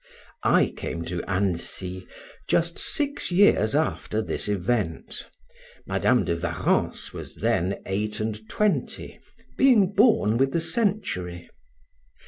[0.41, 2.07] I came to Annecy
[2.47, 5.27] just six years after this event;
[5.85, 9.19] Madam de Warrens was then eight and twenty,
[9.57, 11.51] being born with the century.